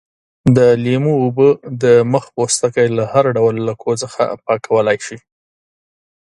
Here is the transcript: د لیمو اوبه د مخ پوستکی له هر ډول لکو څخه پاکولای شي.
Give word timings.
د 0.55 0.57
لیمو 0.83 1.13
اوبه 1.23 1.47
د 1.83 1.85
مخ 2.11 2.25
پوستکی 2.35 2.87
له 2.97 3.03
هر 3.13 3.25
ډول 3.37 3.55
لکو 3.69 3.89
څخه 4.01 4.23
پاکولای 4.45 4.97
شي. 5.05 5.17